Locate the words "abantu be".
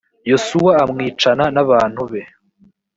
1.63-2.21